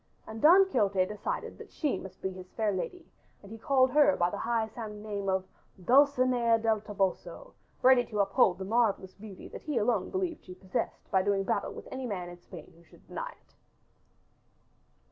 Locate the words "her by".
3.91-4.31